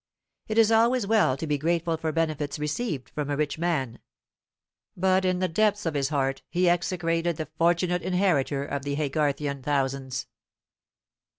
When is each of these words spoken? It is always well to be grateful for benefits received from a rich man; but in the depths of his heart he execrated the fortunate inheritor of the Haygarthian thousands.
It 0.47 0.57
is 0.57 0.71
always 0.71 1.05
well 1.05 1.37
to 1.37 1.45
be 1.45 1.59
grateful 1.59 1.95
for 1.95 2.11
benefits 2.11 2.57
received 2.57 3.07
from 3.11 3.29
a 3.29 3.37
rich 3.37 3.59
man; 3.59 3.99
but 4.97 5.25
in 5.25 5.37
the 5.37 5.47
depths 5.47 5.85
of 5.85 5.93
his 5.93 6.09
heart 6.09 6.41
he 6.49 6.67
execrated 6.67 7.37
the 7.37 7.49
fortunate 7.59 8.01
inheritor 8.01 8.65
of 8.65 8.81
the 8.81 8.95
Haygarthian 8.95 9.61
thousands. 9.61 10.25